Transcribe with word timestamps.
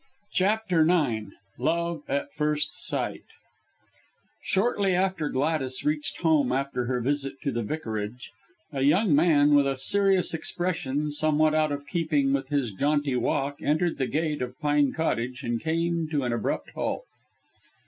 CHAPTER 0.33 0.81
IX 0.89 1.33
LOVE 1.59 2.01
AT 2.09 2.33
FIRST 2.33 2.71
SIGHT 2.87 3.21
Shortly 4.41 4.95
after 4.95 5.29
Gladys 5.29 5.85
reached 5.85 6.21
home 6.23 6.51
after 6.51 6.85
her 6.85 6.99
visit 7.01 7.39
to 7.43 7.51
the 7.51 7.61
Vicarage, 7.61 8.31
a 8.73 8.81
young 8.81 9.13
man 9.15 9.53
with 9.53 9.67
a 9.67 9.75
serious 9.75 10.33
expression 10.33 11.11
somewhat 11.11 11.53
out 11.53 11.71
of 11.71 11.85
keeping 11.85 12.33
with 12.33 12.49
his 12.49 12.71
jaunty 12.73 13.15
walk, 13.15 13.61
entered 13.61 13.99
the 13.99 14.07
gate 14.07 14.41
of 14.41 14.59
Pine 14.59 14.91
Cottage, 14.91 15.43
and 15.43 15.61
came 15.61 16.07
to 16.09 16.23
an 16.23 16.33
abrupt 16.33 16.71
halt. 16.71 17.05